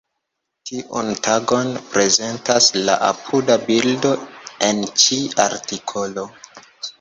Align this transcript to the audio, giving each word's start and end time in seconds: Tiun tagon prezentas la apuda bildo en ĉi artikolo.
Tiun 0.67 1.09
tagon 1.27 1.67
prezentas 1.91 2.69
la 2.87 2.95
apuda 3.09 3.59
bildo 3.67 4.15
en 4.71 4.83
ĉi 5.05 5.21
artikolo. 5.47 6.27